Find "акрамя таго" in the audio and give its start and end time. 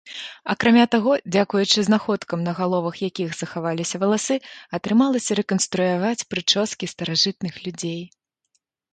0.51-1.11